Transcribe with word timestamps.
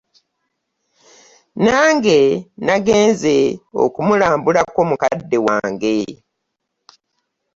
Nange 1.63 2.19
nagenze 2.65 3.35
okumulambulako 3.83 4.79
mukadde 4.89 5.37
wange. 5.45 5.97